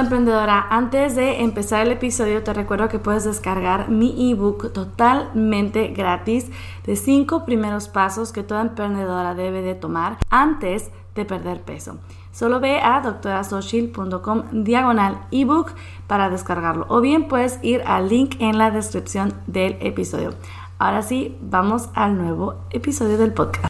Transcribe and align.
Emprendedora, 0.00 0.66
antes 0.70 1.14
de 1.14 1.42
empezar 1.42 1.82
el 1.82 1.92
episodio 1.92 2.42
te 2.42 2.54
recuerdo 2.54 2.88
que 2.88 2.98
puedes 2.98 3.24
descargar 3.24 3.90
mi 3.90 4.32
ebook 4.32 4.72
totalmente 4.72 5.88
gratis 5.88 6.50
de 6.86 6.96
5 6.96 7.44
primeros 7.44 7.88
pasos 7.88 8.32
que 8.32 8.42
toda 8.42 8.62
emprendedora 8.62 9.34
debe 9.34 9.60
de 9.60 9.74
tomar 9.74 10.16
antes 10.30 10.90
de 11.14 11.26
perder 11.26 11.60
peso. 11.60 11.98
Solo 12.32 12.60
ve 12.60 12.80
a 12.80 13.02
doctorasochil.com 13.02 14.64
diagonal 14.64 15.26
ebook 15.32 15.72
para 16.06 16.30
descargarlo 16.30 16.86
o 16.88 17.02
bien 17.02 17.28
puedes 17.28 17.58
ir 17.62 17.82
al 17.86 18.08
link 18.08 18.36
en 18.38 18.56
la 18.56 18.70
descripción 18.70 19.34
del 19.46 19.76
episodio. 19.80 20.30
Ahora 20.78 21.02
sí, 21.02 21.36
vamos 21.42 21.90
al 21.92 22.16
nuevo 22.16 22.64
episodio 22.70 23.18
del 23.18 23.34
podcast. 23.34 23.69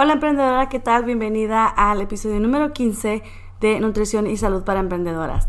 Hola 0.00 0.12
emprendedora, 0.12 0.68
¿qué 0.68 0.78
tal? 0.78 1.02
Bienvenida 1.02 1.66
al 1.66 2.00
episodio 2.00 2.38
número 2.38 2.72
15 2.72 3.20
de 3.60 3.80
Nutrición 3.80 4.28
y 4.28 4.36
Salud 4.36 4.62
para 4.62 4.78
Emprendedoras. 4.78 5.48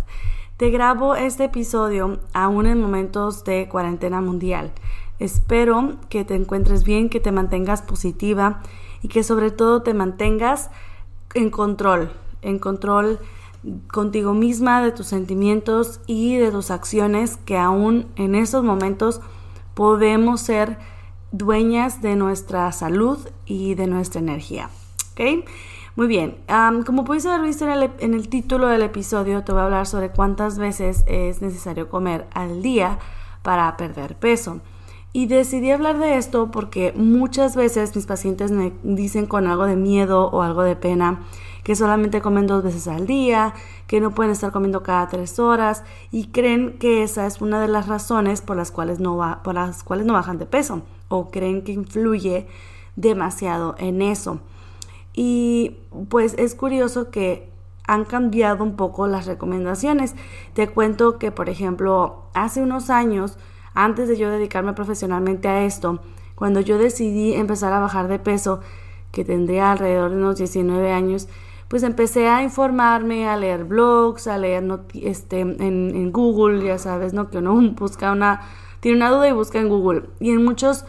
Te 0.58 0.72
grabo 0.72 1.14
este 1.14 1.44
episodio 1.44 2.17
aún 2.33 2.66
en 2.66 2.81
momentos 2.81 3.44
de 3.44 3.69
cuarentena 3.69 4.22
mundial. 4.22 4.72
Espero 5.19 5.97
que 6.09 6.25
te 6.25 6.33
encuentres 6.33 6.83
bien, 6.83 7.09
que 7.09 7.19
te 7.19 7.31
mantengas 7.31 7.83
positiva 7.83 8.61
y 9.03 9.08
que 9.09 9.22
sobre 9.22 9.52
todo 9.52 9.83
te 9.83 9.94
mantengas 9.94 10.72
en 11.36 11.52
control, 11.52 12.11
en 12.41 12.58
control 12.58 13.19
contigo 13.94 14.34
misma, 14.34 14.81
de 14.81 14.91
tus 14.91 15.06
sentimientos 15.06 16.02
y 16.08 16.38
de 16.38 16.50
tus 16.50 16.72
acciones 16.72 17.38
que 17.38 17.59
aún 17.59 18.08
en 18.16 18.34
estos 18.34 18.63
momentos 18.63 19.22
podemos 19.75 20.41
ser 20.41 20.80
dueñas 21.31 22.02
de 22.02 22.16
nuestra 22.16 22.72
salud 22.72 23.19
y 23.45 23.75
de 23.75 23.88
nuestra 23.88 24.22
energía. 24.22 24.69
¿Ok? 25.11 25.45
Muy 25.95 26.08
bien, 26.08 26.38
como 26.85 27.03
puedes 27.03 27.25
haber 27.25 27.41
visto 27.41 27.66
en 27.66 27.72
el, 27.72 27.91
en 27.99 28.13
el, 28.13 28.30
título 28.30 28.67
del 28.67 28.83
episodio, 28.83 29.44
te 29.44 29.52
voy 29.52 29.61
a 29.61 29.66
hablar 29.66 29.85
sobre 29.85 30.09
cuántas 30.09 30.57
veces 30.57 31.03
es 31.07 31.41
necesario 31.41 31.89
comer 31.89 32.25
al 32.33 32.61
día 32.61 33.00
para 33.41 33.75
perder 33.75 34.16
peso. 34.16 34.61
Y 35.11 35.25
decidí 35.25 35.72
hablar 35.72 36.00
de 36.00 36.17
esto 36.17 36.52
porque 36.52 36.94
muchas 36.95 37.55
veces 37.55 37.95
mis 37.95 38.05
pacientes 38.05 38.52
me 38.52 38.72
dicen 38.83 39.25
con 39.25 39.47
algo 39.47 39.66
de 39.66 39.75
miedo 39.75 40.30
o 40.30 40.41
algo 40.41 40.61
de 40.61 40.75
pena 40.75 41.19
que 41.63 41.75
solamente 41.75 42.21
comen 42.21 42.47
dos 42.47 42.63
veces 42.63 42.88
al 42.88 43.05
día, 43.05 43.53
que 43.88 44.02
no 44.02 44.11
pueden 44.11 44.31
estar 44.31 44.52
comiendo 44.52 44.83
cada 44.83 45.07
tres 45.07 45.39
horas 45.39 45.83
y 46.11 46.27
creen 46.27 46.77
que 46.79 47.03
esa 47.03 47.25
es 47.25 47.41
una 47.41 47.59
de 47.61 47.67
las 47.67 47.88
razones 47.88 48.41
por 48.41 48.57
las 48.57 48.71
cuales 48.71 48.99
no, 48.99 49.17
va, 49.17 49.43
por 49.43 49.55
las 49.55 49.83
cuales 49.83 50.05
no 50.05 50.13
bajan 50.13 50.38
de 50.38 50.45
peso 50.45 50.83
o 51.09 51.29
creen 51.29 51.63
que 51.63 51.73
influye 51.73 52.47
demasiado 52.95 53.75
en 53.77 54.01
eso. 54.01 54.39
Y 55.13 55.77
pues 56.09 56.35
es 56.38 56.56
curioso 56.56 57.09
que 57.11 57.50
han 57.89 58.05
cambiado 58.05 58.63
un 58.63 58.75
poco 58.75 59.07
las 59.07 59.25
recomendaciones. 59.25 60.16
Te 60.53 60.67
cuento 60.67 61.17
que, 61.17 61.31
por 61.31 61.50
ejemplo, 61.50 62.25
hace 62.34 62.61
unos 62.61 62.89
años, 62.91 63.38
antes 63.73 64.07
de 64.07 64.16
yo 64.16 64.29
dedicarme 64.29 64.73
profesionalmente 64.73 65.47
a 65.47 65.66
esto, 65.66 66.00
cuando 66.35 66.61
yo 66.61 66.78
decidí 66.78 67.34
empezar 67.34 67.73
a 67.73 67.79
bajar 67.79 68.07
de 68.07 68.19
peso, 68.19 68.59
que 69.11 69.25
tendría 69.25 69.72
alrededor 69.72 70.11
de 70.11 70.17
unos 70.17 70.38
19 70.38 70.91
años, 70.91 71.28
pues 71.69 71.84
empecé 71.84 72.28
a 72.28 72.44
informarme, 72.44 73.30
a 73.30 73.38
leer 73.38 73.63
blogs, 73.63 74.28
a 74.28 74.38
leer 74.38 74.68
este, 74.96 75.40
en, 75.41 76.12
Google, 76.12 76.66
ya 76.66 76.80
sabes, 76.80 77.13
¿no? 77.13 77.30
Que 77.30 77.38
uno 77.38 77.62
busca 77.80 78.12
una, 78.12 78.41
tiene 78.80 78.97
una 78.97 79.12
duda 79.12 79.30
y 79.30 79.31
busca 79.31 79.59
en 79.59 79.69
Google. 79.69 80.09
Y 80.19 80.31
en 80.31 80.44
muchos 80.44 80.84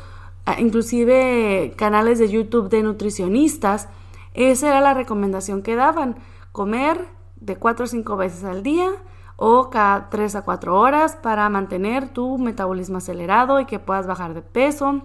inclusive 0.59 1.75
canales 1.77 2.19
de 2.19 2.29
YouTube 2.29 2.71
de 2.71 2.83
nutricionistas, 2.83 3.89
esa 4.35 4.69
era 4.69 4.81
la 4.81 4.95
recomendación 4.95 5.63
que 5.63 5.77
daban, 5.77 6.17
comer 6.51 7.07
de 7.37 7.57
4 7.57 7.85
o 7.85 7.89
5 7.89 8.17
veces 8.17 8.45
al 8.45 8.63
día 8.63 8.91
o 9.37 9.71
cada 9.71 10.09
3 10.09 10.37
a 10.37 10.43
4 10.43 10.79
horas 10.79 11.17
para 11.17 11.49
mantener 11.51 12.09
tu 12.09 12.39
metabolismo 12.39 12.99
acelerado 12.99 13.61
y 13.61 13.67
que 13.67 13.79
puedas 13.79 14.07
bajar 14.07 14.35
de 14.35 14.43
peso. 14.43 15.03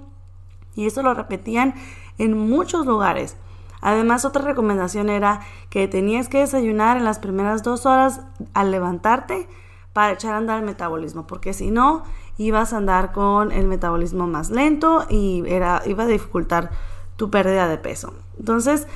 Y 0.73 0.87
eso 0.87 1.03
lo 1.03 1.13
repetían 1.13 1.75
en 2.17 2.37
muchos 2.37 2.85
lugares. 2.85 3.37
Además, 3.85 4.25
otra 4.25 4.41
recomendación 4.41 5.09
era 5.09 5.41
que 5.69 5.87
tenías 5.87 6.27
que 6.27 6.39
desayunar 6.39 6.97
en 6.97 7.03
las 7.03 7.19
primeras 7.19 7.61
dos 7.61 7.85
horas 7.85 8.21
al 8.55 8.71
levantarte 8.71 9.47
para 9.93 10.13
echar 10.13 10.33
a 10.33 10.37
andar 10.37 10.57
el 10.57 10.65
metabolismo, 10.65 11.27
porque 11.27 11.53
si 11.53 11.69
no, 11.69 12.01
ibas 12.39 12.73
a 12.73 12.77
andar 12.77 13.11
con 13.11 13.51
el 13.51 13.67
metabolismo 13.67 14.25
más 14.25 14.49
lento 14.49 15.05
y 15.07 15.43
era, 15.45 15.83
iba 15.85 16.05
a 16.05 16.07
dificultar 16.07 16.71
tu 17.15 17.29
pérdida 17.29 17.67
de 17.67 17.77
peso. 17.77 18.11
Entonces, 18.39 18.87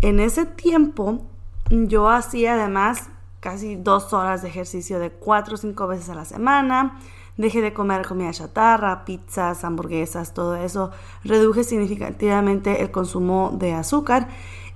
en 0.00 0.18
ese 0.18 0.46
tiempo, 0.46 1.26
yo 1.68 2.08
hacía 2.08 2.54
además 2.54 3.10
casi 3.40 3.76
dos 3.76 4.14
horas 4.14 4.40
de 4.40 4.48
ejercicio 4.48 4.98
de 4.98 5.10
cuatro 5.10 5.56
o 5.56 5.58
cinco 5.58 5.86
veces 5.88 6.08
a 6.08 6.14
la 6.14 6.24
semana. 6.24 6.98
Dejé 7.38 7.62
de 7.62 7.72
comer 7.72 8.04
comida 8.04 8.32
chatarra, 8.32 9.04
pizzas, 9.04 9.62
hamburguesas, 9.62 10.34
todo 10.34 10.56
eso. 10.56 10.90
Reduje 11.22 11.62
significativamente 11.62 12.82
el 12.82 12.90
consumo 12.90 13.52
de 13.54 13.74
azúcar 13.74 14.26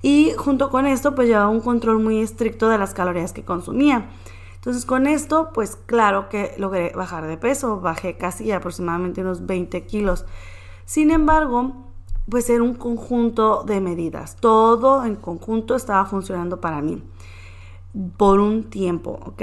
y 0.01 0.33
junto 0.39 0.71
con 0.71 0.87
esto 0.87 1.17
pues 1.17 1.27
llevaba 1.27 1.49
un 1.49 1.61
control 1.61 1.99
muy 1.99 2.21
estricto 2.21 2.69
de 2.69 2.79
las 2.79 2.95
calorías 2.95 3.33
que 3.33 3.45
consumía. 3.45 4.09
Entonces 4.55 4.87
con 4.87 5.09
esto, 5.09 5.51
pues 5.53 5.75
claro 5.75 6.29
que 6.29 6.55
logré 6.57 6.93
bajar 6.95 7.27
de 7.27 7.37
peso, 7.37 7.81
bajé 7.81 8.17
casi 8.17 8.53
aproximadamente 8.53 9.23
unos 9.23 9.45
20 9.45 9.85
kilos. 9.87 10.25
Sin 10.85 11.11
embargo, 11.11 11.91
pues 12.31 12.49
era 12.49 12.63
un 12.63 12.75
conjunto 12.75 13.65
de 13.65 13.81
medidas. 13.81 14.37
Todo 14.37 15.05
en 15.05 15.17
conjunto 15.17 15.75
estaba 15.75 16.07
funcionando 16.07 16.61
para 16.61 16.81
mí 16.81 17.03
por 18.17 18.39
un 18.39 18.71
tiempo, 18.71 19.19
¿ok? 19.27 19.43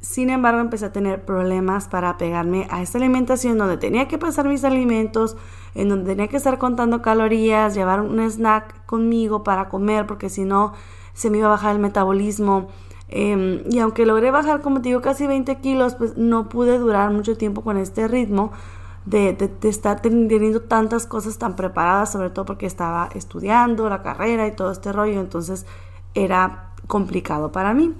Sin 0.00 0.30
embargo, 0.30 0.60
empecé 0.60 0.86
a 0.86 0.92
tener 0.92 1.24
problemas 1.24 1.88
para 1.88 2.16
pegarme 2.18 2.66
a 2.70 2.82
esta 2.82 2.98
alimentación 2.98 3.58
donde 3.58 3.76
tenía 3.76 4.06
que 4.06 4.18
pasar 4.18 4.46
mis 4.48 4.64
alimentos, 4.64 5.36
en 5.74 5.88
donde 5.88 6.12
tenía 6.12 6.28
que 6.28 6.36
estar 6.36 6.58
contando 6.58 7.02
calorías, 7.02 7.74
llevar 7.74 8.00
un 8.00 8.20
snack 8.20 8.86
conmigo 8.86 9.42
para 9.42 9.68
comer, 9.68 10.06
porque 10.06 10.28
si 10.28 10.44
no, 10.44 10.72
se 11.14 11.30
me 11.30 11.38
iba 11.38 11.48
a 11.48 11.50
bajar 11.50 11.74
el 11.74 11.80
metabolismo 11.80 12.68
Em, 13.08 13.62
y 13.70 13.78
aunque 13.78 14.04
logré 14.04 14.30
bajar, 14.30 14.60
como 14.60 14.82
te 14.82 14.90
digo, 14.90 15.00
casi 15.00 15.26
20 15.26 15.56
kilos, 15.56 15.94
pues 15.94 16.16
no 16.16 16.48
pude 16.48 16.78
durar 16.78 17.10
mucho 17.10 17.36
tiempo 17.36 17.62
con 17.62 17.78
este 17.78 18.06
ritmo 18.06 18.52
de, 19.06 19.32
de, 19.32 19.68
estar 19.68 20.02
teniendo 20.02 20.60
tantas 20.60 21.06
cosas 21.06 21.38
tan 21.38 21.56
preparadas, 21.56 22.12
sobre 22.12 22.28
todo 22.30 22.44
porque 22.44 22.66
estaba 22.66 23.08
estudiando 23.14 23.88
la 23.88 24.02
carrera 24.02 24.46
y 24.46 24.52
todo 24.54 24.70
este 24.70 24.92
rollo, 24.92 25.20
entonces 25.20 25.64
era 26.14 26.74
complicado 26.86 27.50
para 27.50 27.72
mí. 27.72 27.94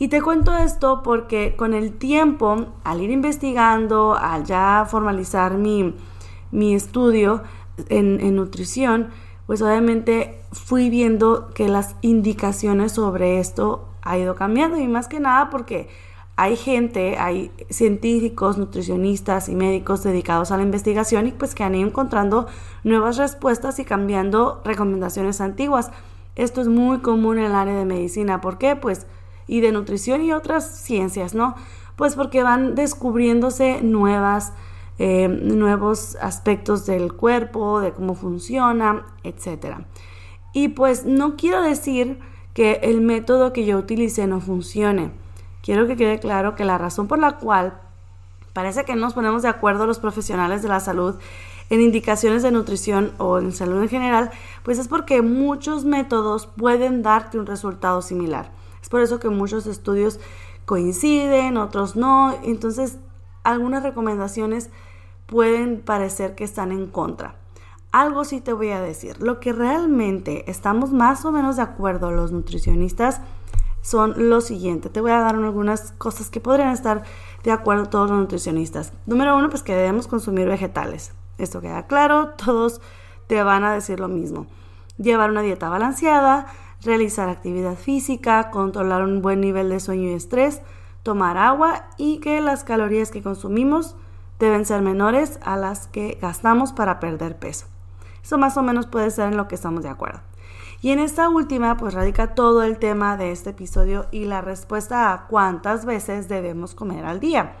Y 0.00 0.08
te 0.08 0.22
cuento 0.22 0.56
esto 0.56 1.02
porque 1.02 1.54
con 1.56 1.74
el 1.74 1.92
tiempo, 1.92 2.68
al 2.84 3.02
ir 3.02 3.10
investigando, 3.10 4.14
al 4.14 4.44
ya 4.46 4.86
formalizar 4.88 5.58
mi, 5.58 5.94
mi 6.50 6.74
estudio 6.74 7.42
en, 7.90 8.34
nutrición, 8.34 9.10
pues 9.46 9.60
obviamente 9.60 10.40
fui 10.52 10.88
viendo 10.88 11.50
que 11.50 11.68
las 11.68 11.96
indicaciones 12.00 12.92
sobre 12.92 13.40
esto 13.40 13.90
ha 14.00 14.16
ido 14.16 14.36
cambiando 14.36 14.78
y 14.78 14.88
más 14.88 15.06
que 15.06 15.20
nada 15.20 15.50
porque 15.50 15.90
hay 16.34 16.56
gente, 16.56 17.18
hay 17.18 17.50
científicos, 17.68 18.56
nutricionistas 18.56 19.50
y 19.50 19.54
médicos 19.54 20.02
dedicados 20.02 20.50
a 20.50 20.56
la 20.56 20.62
investigación 20.62 21.26
y 21.26 21.32
pues 21.32 21.54
que 21.54 21.62
han 21.62 21.74
ido 21.74 21.86
encontrando 21.86 22.46
nuevas 22.84 23.18
respuestas 23.18 23.78
y 23.78 23.84
cambiando 23.84 24.62
recomendaciones 24.64 25.42
antiguas. 25.42 25.90
Esto 26.36 26.62
es 26.62 26.68
muy 26.68 27.00
común 27.00 27.36
en 27.36 27.44
el 27.44 27.54
área 27.54 27.74
de 27.74 27.84
medicina. 27.84 28.40
¿Por 28.40 28.56
qué? 28.56 28.76
Pues 28.76 29.06
y 29.50 29.60
de 29.60 29.72
nutrición 29.72 30.22
y 30.22 30.32
otras 30.32 30.80
ciencias, 30.80 31.34
¿no? 31.34 31.56
Pues 31.96 32.14
porque 32.14 32.42
van 32.42 32.74
descubriéndose 32.74 33.82
nuevas, 33.82 34.52
eh, 34.98 35.28
nuevos 35.28 36.16
aspectos 36.22 36.86
del 36.86 37.12
cuerpo, 37.12 37.80
de 37.80 37.92
cómo 37.92 38.14
funciona, 38.14 39.04
etc. 39.24 39.78
Y 40.54 40.68
pues 40.68 41.04
no 41.04 41.36
quiero 41.36 41.62
decir 41.62 42.18
que 42.54 42.80
el 42.82 43.00
método 43.00 43.52
que 43.52 43.66
yo 43.66 43.76
utilicé 43.76 44.26
no 44.26 44.40
funcione. 44.40 45.10
Quiero 45.62 45.86
que 45.86 45.96
quede 45.96 46.20
claro 46.20 46.54
que 46.54 46.64
la 46.64 46.78
razón 46.78 47.08
por 47.08 47.18
la 47.18 47.38
cual 47.38 47.80
Parece 48.52 48.84
que 48.84 48.96
nos 48.96 49.14
ponemos 49.14 49.42
de 49.42 49.48
acuerdo 49.48 49.86
los 49.86 49.98
profesionales 49.98 50.62
de 50.62 50.68
la 50.68 50.80
salud 50.80 51.16
en 51.70 51.80
indicaciones 51.80 52.42
de 52.42 52.50
nutrición 52.50 53.12
o 53.18 53.38
en 53.38 53.52
salud 53.52 53.80
en 53.80 53.88
general, 53.88 54.30
pues 54.64 54.78
es 54.78 54.88
porque 54.88 55.22
muchos 55.22 55.84
métodos 55.84 56.46
pueden 56.46 57.02
darte 57.02 57.38
un 57.38 57.46
resultado 57.46 58.02
similar. 58.02 58.50
Es 58.82 58.88
por 58.88 59.00
eso 59.00 59.20
que 59.20 59.28
muchos 59.28 59.66
estudios 59.66 60.20
coinciden, 60.64 61.56
otros 61.56 61.96
no. 61.96 62.34
Entonces, 62.42 62.98
algunas 63.42 63.82
recomendaciones 63.82 64.70
pueden 65.26 65.80
parecer 65.80 66.34
que 66.34 66.44
están 66.44 66.72
en 66.72 66.86
contra. 66.86 67.36
Algo 67.92 68.24
sí 68.24 68.40
te 68.40 68.52
voy 68.52 68.70
a 68.70 68.80
decir. 68.80 69.20
Lo 69.20 69.40
que 69.40 69.52
realmente 69.52 70.48
estamos 70.50 70.92
más 70.92 71.24
o 71.24 71.32
menos 71.32 71.56
de 71.56 71.62
acuerdo 71.62 72.12
los 72.12 72.30
nutricionistas 72.30 73.20
son 73.82 74.28
lo 74.28 74.40
siguiente. 74.40 74.90
Te 74.90 75.00
voy 75.00 75.10
a 75.10 75.20
dar 75.20 75.34
algunas 75.34 75.92
cosas 75.92 76.30
que 76.30 76.40
podrían 76.40 76.70
estar 76.70 77.02
de 77.42 77.50
acuerdo 77.50 77.86
todos 77.86 78.10
los 78.10 78.18
nutricionistas. 78.18 78.92
Número 79.06 79.36
uno, 79.36 79.48
pues 79.50 79.62
que 79.62 79.74
debemos 79.74 80.06
consumir 80.06 80.46
vegetales. 80.46 81.12
Esto 81.38 81.60
queda 81.60 81.86
claro, 81.86 82.30
todos 82.44 82.80
te 83.26 83.42
van 83.42 83.64
a 83.64 83.72
decir 83.72 83.98
lo 83.98 84.08
mismo. 84.08 84.46
Llevar 84.98 85.30
una 85.30 85.42
dieta 85.42 85.68
balanceada, 85.68 86.46
realizar 86.82 87.28
actividad 87.28 87.76
física, 87.76 88.50
controlar 88.50 89.04
un 89.04 89.22
buen 89.22 89.40
nivel 89.40 89.68
de 89.68 89.80
sueño 89.80 90.10
y 90.10 90.14
estrés, 90.14 90.62
tomar 91.02 91.36
agua 91.36 91.86
y 91.96 92.18
que 92.18 92.40
las 92.40 92.64
calorías 92.64 93.10
que 93.10 93.22
consumimos 93.22 93.96
deben 94.38 94.64
ser 94.64 94.82
menores 94.82 95.38
a 95.42 95.56
las 95.56 95.86
que 95.86 96.18
gastamos 96.20 96.72
para 96.72 97.00
perder 97.00 97.38
peso. 97.38 97.66
Eso 98.22 98.38
más 98.38 98.56
o 98.56 98.62
menos 98.62 98.86
puede 98.86 99.10
ser 99.10 99.28
en 99.28 99.36
lo 99.36 99.48
que 99.48 99.54
estamos 99.54 99.82
de 99.82 99.88
acuerdo. 99.90 100.20
Y 100.82 100.90
en 100.90 100.98
esta 100.98 101.28
última, 101.28 101.76
pues 101.76 101.92
radica 101.92 102.34
todo 102.34 102.62
el 102.62 102.78
tema 102.78 103.18
de 103.18 103.32
este 103.32 103.50
episodio 103.50 104.06
y 104.10 104.24
la 104.24 104.40
respuesta 104.40 105.12
a 105.12 105.26
cuántas 105.26 105.84
veces 105.84 106.28
debemos 106.28 106.74
comer 106.74 107.04
al 107.04 107.20
día 107.20 107.56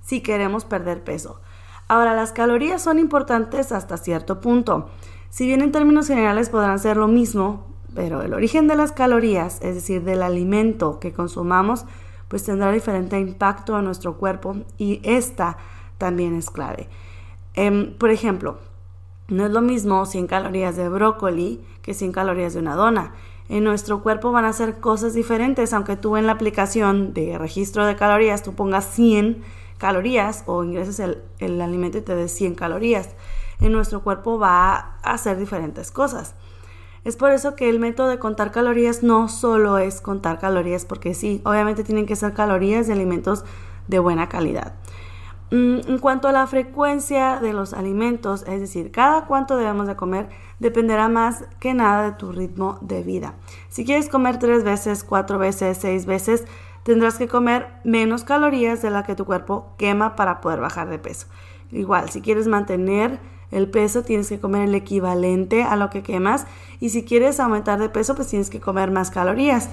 si 0.00 0.20
queremos 0.20 0.64
perder 0.64 1.02
peso. 1.02 1.40
Ahora, 1.88 2.14
las 2.14 2.30
calorías 2.30 2.80
son 2.80 3.00
importantes 3.00 3.72
hasta 3.72 3.96
cierto 3.96 4.40
punto. 4.40 4.88
Si 5.30 5.46
bien 5.46 5.62
en 5.62 5.72
términos 5.72 6.06
generales 6.06 6.48
podrán 6.48 6.78
ser 6.78 6.96
lo 6.96 7.08
mismo, 7.08 7.66
pero 7.94 8.22
el 8.22 8.34
origen 8.34 8.68
de 8.68 8.76
las 8.76 8.92
calorías, 8.92 9.58
es 9.62 9.74
decir, 9.74 10.02
del 10.02 10.22
alimento 10.22 11.00
que 11.00 11.12
consumamos, 11.12 11.84
pues 12.28 12.44
tendrá 12.44 12.70
diferente 12.70 13.18
impacto 13.18 13.78
en 13.78 13.84
nuestro 13.84 14.16
cuerpo 14.16 14.56
y 14.78 15.00
esta 15.02 15.58
también 15.98 16.36
es 16.36 16.50
clave. 16.50 16.88
Em, 17.54 17.92
por 17.94 18.10
ejemplo, 18.10 18.58
no 19.28 19.46
es 19.46 19.50
lo 19.50 19.60
mismo 19.60 20.06
100 20.06 20.26
calorías 20.26 20.76
de 20.76 20.88
brócoli 20.88 21.60
que 21.82 21.94
100 21.94 22.12
calorías 22.12 22.54
de 22.54 22.60
una 22.60 22.74
dona. 22.74 23.14
En 23.48 23.64
nuestro 23.64 24.02
cuerpo 24.02 24.30
van 24.30 24.44
a 24.44 24.52
ser 24.52 24.78
cosas 24.78 25.12
diferentes, 25.14 25.72
aunque 25.72 25.96
tú 25.96 26.16
en 26.16 26.26
la 26.26 26.32
aplicación 26.32 27.12
de 27.12 27.36
registro 27.36 27.84
de 27.84 27.96
calorías 27.96 28.42
tú 28.42 28.54
pongas 28.54 28.86
100 28.86 29.42
calorías 29.78 30.44
o 30.46 30.62
ingreses 30.62 31.00
el, 31.00 31.22
el 31.38 31.60
alimento 31.60 31.98
y 31.98 32.02
te 32.02 32.14
dé 32.14 32.28
100 32.28 32.54
calorías. 32.54 33.10
En 33.60 33.72
nuestro 33.72 34.02
cuerpo 34.02 34.38
va 34.38 34.96
a 35.02 35.12
hacer 35.12 35.36
diferentes 35.36 35.90
cosas. 35.90 36.34
Es 37.04 37.16
por 37.16 37.30
eso 37.30 37.56
que 37.56 37.70
el 37.70 37.78
método 37.78 38.08
de 38.08 38.18
contar 38.18 38.52
calorías 38.52 39.02
no 39.02 39.28
solo 39.28 39.78
es 39.78 40.00
contar 40.00 40.38
calorías, 40.38 40.84
porque 40.84 41.14
sí, 41.14 41.40
obviamente 41.44 41.84
tienen 41.84 42.06
que 42.06 42.16
ser 42.16 42.34
calorías 42.34 42.86
de 42.86 42.92
alimentos 42.92 43.44
de 43.88 43.98
buena 43.98 44.28
calidad. 44.28 44.74
Mm, 45.50 45.80
en 45.88 45.98
cuanto 45.98 46.28
a 46.28 46.32
la 46.32 46.46
frecuencia 46.46 47.40
de 47.40 47.52
los 47.52 47.72
alimentos, 47.72 48.44
es 48.46 48.60
decir, 48.60 48.92
cada 48.92 49.24
cuánto 49.24 49.56
debemos 49.56 49.88
de 49.88 49.96
comer, 49.96 50.28
dependerá 50.60 51.08
más 51.08 51.44
que 51.58 51.74
nada 51.74 52.04
de 52.04 52.12
tu 52.12 52.30
ritmo 52.30 52.78
de 52.82 53.02
vida. 53.02 53.34
Si 53.68 53.84
quieres 53.84 54.08
comer 54.08 54.38
tres 54.38 54.62
veces, 54.62 55.02
cuatro 55.02 55.38
veces, 55.38 55.78
seis 55.78 56.06
veces, 56.06 56.44
tendrás 56.84 57.18
que 57.18 57.26
comer 57.26 57.66
menos 57.82 58.22
calorías 58.22 58.80
de 58.82 58.90
la 58.90 59.02
que 59.02 59.16
tu 59.16 59.24
cuerpo 59.24 59.72
quema 59.76 60.14
para 60.14 60.40
poder 60.40 60.60
bajar 60.60 60.88
de 60.88 60.98
peso. 60.98 61.26
Igual, 61.72 62.10
si 62.10 62.20
quieres 62.20 62.46
mantener 62.46 63.18
el 63.50 63.70
peso, 63.70 64.02
tienes 64.02 64.28
que 64.28 64.40
comer 64.40 64.68
el 64.68 64.74
equivalente 64.74 65.62
a 65.62 65.76
lo 65.76 65.90
que 65.90 66.02
quemas. 66.02 66.46
Y 66.78 66.90
si 66.90 67.04
quieres 67.04 67.40
aumentar 67.40 67.78
de 67.78 67.88
peso, 67.88 68.14
pues 68.14 68.28
tienes 68.28 68.50
que 68.50 68.60
comer 68.60 68.90
más 68.90 69.10
calorías. 69.10 69.68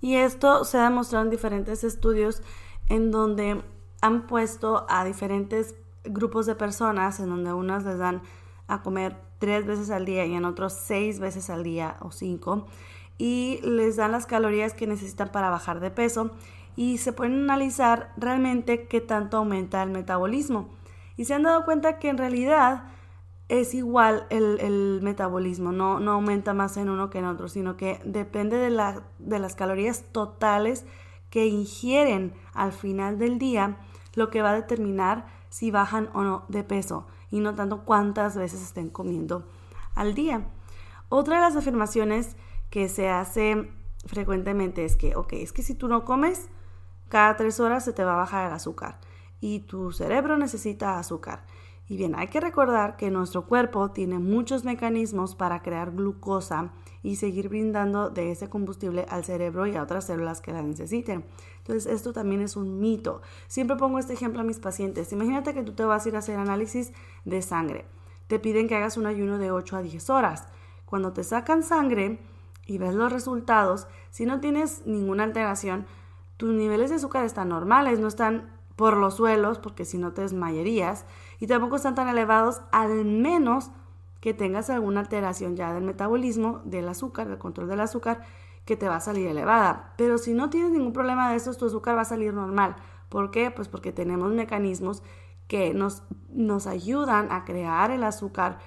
Y 0.00 0.16
esto 0.16 0.64
se 0.64 0.78
ha 0.78 0.84
demostrado 0.84 1.24
en 1.24 1.30
diferentes 1.30 1.84
estudios 1.84 2.42
en 2.88 3.10
donde 3.10 3.62
han 4.00 4.26
puesto 4.26 4.86
a 4.88 5.04
diferentes 5.04 5.74
grupos 6.04 6.46
de 6.46 6.54
personas, 6.54 7.20
en 7.20 7.28
donde 7.28 7.52
unas 7.52 7.84
les 7.84 7.98
dan 7.98 8.22
a 8.66 8.82
comer 8.82 9.16
tres 9.38 9.66
veces 9.66 9.90
al 9.90 10.04
día 10.04 10.24
y 10.26 10.34
en 10.34 10.44
otros 10.44 10.72
seis 10.72 11.18
veces 11.18 11.50
al 11.50 11.64
día 11.64 11.96
o 12.00 12.12
cinco, 12.12 12.66
y 13.18 13.60
les 13.62 13.96
dan 13.96 14.12
las 14.12 14.26
calorías 14.26 14.72
que 14.72 14.86
necesitan 14.86 15.30
para 15.30 15.50
bajar 15.50 15.80
de 15.80 15.90
peso 15.90 16.30
y 16.76 16.98
se 16.98 17.12
pueden 17.12 17.42
analizar 17.42 18.12
realmente 18.16 18.86
qué 18.86 19.00
tanto 19.00 19.36
aumenta 19.36 19.82
el 19.82 19.90
metabolismo. 19.90 20.68
Y 21.20 21.26
se 21.26 21.34
han 21.34 21.42
dado 21.42 21.66
cuenta 21.66 21.98
que 21.98 22.08
en 22.08 22.16
realidad 22.16 22.84
es 23.50 23.74
igual 23.74 24.26
el, 24.30 25.00
metabolismo, 25.02 25.70
no, 25.70 26.00
no 26.00 26.12
aumenta 26.12 26.54
más 26.54 26.78
en 26.78 26.88
uno 26.88 27.10
que 27.10 27.18
en 27.18 27.26
otro, 27.26 27.46
sino 27.46 27.76
que 27.76 28.00
depende 28.06 28.56
de, 28.56 28.70
la, 28.70 29.02
de 29.18 29.38
las 29.38 29.54
calorías 29.54 30.02
totales 30.12 30.86
que 31.28 31.44
ingieren 31.44 32.32
al 32.54 32.72
final 32.72 33.18
del 33.18 33.38
día 33.38 33.76
lo 34.14 34.30
que 34.30 34.40
va 34.40 34.52
a 34.52 34.54
determinar 34.54 35.26
si 35.50 35.70
bajan 35.70 36.08
o 36.14 36.22
no 36.22 36.46
de 36.48 36.64
peso 36.64 37.06
y 37.30 37.40
no 37.40 37.54
tanto 37.54 37.84
cuántas 37.84 38.34
veces 38.34 38.62
estén 38.62 38.88
comiendo 38.88 39.46
al 39.94 40.14
día. 40.14 40.46
Otra 41.10 41.34
de 41.34 41.42
las 41.42 41.54
afirmaciones 41.54 42.34
que 42.70 42.88
se 42.88 43.10
hace 43.10 43.70
frecuentemente 44.06 44.86
es 44.86 44.96
que, 44.96 45.16
ok, 45.16 45.34
es 45.34 45.52
que 45.52 45.62
si 45.62 45.74
tú 45.74 45.86
no 45.86 46.06
comes, 46.06 46.48
cada 47.10 47.36
tres 47.36 47.60
horas 47.60 47.84
se 47.84 47.92
te 47.92 48.04
va 48.04 48.14
a 48.14 48.16
bajar 48.16 48.46
el 48.46 48.54
azúcar 48.54 49.09
y 49.40 49.60
tu 49.60 49.92
cerebro 49.92 50.36
necesita 50.36 50.98
azúcar. 50.98 51.44
Y 51.90 51.96
bien, 51.96 52.14
hay 52.14 52.28
que 52.28 52.38
recordar 52.38 52.96
que 52.96 53.10
nuestro 53.10 53.46
cuerpo 53.46 53.90
tiene 53.90 54.20
muchos 54.20 54.64
mecanismos 54.64 55.34
para 55.34 55.60
crear 55.60 55.90
glucosa 55.90 56.70
y 57.02 57.16
seguir 57.16 57.48
brindando 57.48 58.10
de 58.10 58.30
ese 58.30 58.48
combustible 58.48 59.06
al 59.08 59.24
cerebro 59.24 59.66
y 59.66 59.74
a 59.74 59.82
otras 59.82 60.04
células 60.04 60.40
que 60.40 60.52
la 60.52 60.62
necesiten. 60.62 61.24
Entonces, 61.58 61.92
esto 61.92 62.12
también 62.12 62.42
es 62.42 62.54
un 62.54 62.78
mito. 62.78 63.22
Siempre 63.48 63.76
pongo 63.76 63.98
este 63.98 64.12
ejemplo 64.12 64.40
a 64.40 64.44
mis 64.44 64.60
pacientes. 64.60 65.12
Imagínate 65.12 65.52
que 65.52 65.64
tú 65.64 65.72
te 65.72 65.84
vas 65.84 66.06
a 66.06 66.08
ir 66.08 66.14
a 66.14 66.20
hacer 66.20 66.38
análisis 66.38 66.92
de 67.24 67.42
sangre. 67.42 67.86
Te 68.28 68.38
piden 68.38 68.68
que 68.68 68.76
hagas 68.76 68.96
un 68.96 69.06
ayuno 69.06 69.38
de 69.38 69.50
8 69.50 69.78
a 69.78 69.82
10 69.82 70.10
horas. 70.10 70.46
Cuando 70.84 71.12
te 71.12 71.24
sacan 71.24 71.64
sangre 71.64 72.20
y 72.66 72.78
ves 72.78 72.94
los 72.94 73.12
resultados, 73.12 73.88
si 74.10 74.26
no 74.26 74.38
tienes 74.38 74.86
ninguna 74.86 75.24
alteración, 75.24 75.86
tus 76.36 76.54
niveles 76.54 76.90
de 76.90 76.96
azúcar 76.96 77.24
están 77.24 77.48
normales, 77.48 77.98
no 77.98 78.06
están 78.06 78.59
por 78.80 78.96
los 78.96 79.16
suelos, 79.16 79.58
porque 79.58 79.84
si 79.84 79.98
no 79.98 80.14
te 80.14 80.22
desmayarías, 80.22 81.04
y 81.38 81.46
tampoco 81.46 81.76
están 81.76 81.94
tan 81.94 82.08
elevados, 82.08 82.62
al 82.72 83.04
menos 83.04 83.70
que 84.22 84.32
tengas 84.32 84.70
alguna 84.70 85.00
alteración 85.00 85.54
ya 85.54 85.74
del 85.74 85.84
metabolismo, 85.84 86.62
del 86.64 86.88
azúcar, 86.88 87.28
del 87.28 87.36
control 87.36 87.68
del 87.68 87.80
azúcar, 87.80 88.22
que 88.64 88.78
te 88.78 88.88
va 88.88 88.96
a 88.96 89.00
salir 89.00 89.26
elevada. 89.26 89.92
Pero 89.98 90.16
si 90.16 90.32
no 90.32 90.48
tienes 90.48 90.70
ningún 90.70 90.94
problema 90.94 91.28
de 91.28 91.36
estos, 91.36 91.58
tu 91.58 91.66
azúcar 91.66 91.94
va 91.94 92.00
a 92.00 92.06
salir 92.06 92.32
normal. 92.32 92.74
¿Por 93.10 93.30
qué? 93.30 93.50
Pues 93.50 93.68
porque 93.68 93.92
tenemos 93.92 94.32
mecanismos 94.32 95.02
que 95.46 95.74
nos, 95.74 96.02
nos 96.30 96.66
ayudan 96.66 97.30
a 97.30 97.44
crear 97.44 97.90
el 97.90 98.02
azúcar 98.02 98.60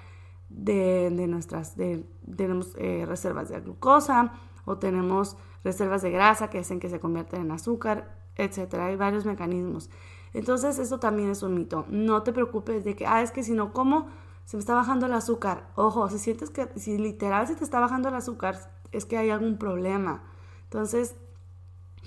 de, 0.47 1.09
nuestras, 1.27 1.75
de, 1.75 2.05
tenemos 2.37 2.75
eh, 2.77 3.05
reservas 3.07 3.49
de 3.49 3.61
glucosa 3.61 4.33
o 4.65 4.77
tenemos 4.77 5.37
reservas 5.63 6.03
de 6.03 6.11
grasa 6.11 6.51
que 6.51 6.59
hacen 6.59 6.79
que 6.79 6.89
se 6.91 6.99
convierten 6.99 7.41
en 7.41 7.51
azúcar 7.51 8.22
etcétera. 8.35 8.87
Hay 8.87 8.95
varios 8.95 9.25
mecanismos. 9.25 9.89
Entonces, 10.33 10.79
esto 10.79 10.99
también 10.99 11.29
es 11.29 11.43
un 11.43 11.53
mito. 11.53 11.85
No 11.89 12.23
te 12.23 12.33
preocupes 12.33 12.83
de 12.83 12.95
que, 12.95 13.05
ah, 13.05 13.21
es 13.21 13.31
que 13.31 13.43
si 13.43 13.53
no 13.53 13.71
como, 13.73 14.07
se 14.45 14.57
me 14.57 14.61
está 14.61 14.73
bajando 14.73 15.05
el 15.05 15.13
azúcar. 15.13 15.69
Ojo, 15.75 16.09
si 16.09 16.19
sientes 16.19 16.49
que, 16.49 16.67
si 16.75 16.97
literal 16.97 17.47
se 17.47 17.55
te 17.55 17.63
está 17.63 17.79
bajando 17.79 18.09
el 18.09 18.15
azúcar, 18.15 18.57
es 18.91 19.05
que 19.05 19.17
hay 19.17 19.29
algún 19.29 19.57
problema. 19.57 20.23
Entonces, 20.65 21.15